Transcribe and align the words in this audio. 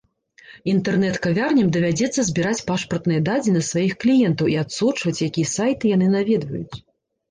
Інтэрнэт-кавярням 0.71 1.67
давядзецца 1.75 2.21
збіраць 2.31 2.63
пашпартныя 2.71 3.21
дадзеныя 3.31 3.69
сваіх 3.71 3.93
кліентаў 4.07 4.45
і 4.57 4.61
адсочваць, 4.67 5.19
якія 5.31 5.57
сайты 5.57 5.97
яны 5.99 6.15
наведваюць. 6.21 6.75